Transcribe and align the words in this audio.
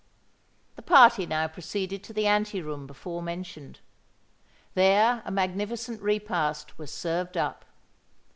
The 0.77 0.81
party 0.81 1.27
now 1.27 1.47
proceeded 1.47 2.01
to 2.05 2.11
the 2.11 2.25
ante 2.25 2.59
room 2.59 2.87
before 2.87 3.21
mentioned. 3.21 3.81
There 4.73 5.21
a 5.25 5.29
magnificent 5.29 6.01
repast 6.01 6.79
was 6.79 6.91
served 6.91 7.37
up. 7.37 7.65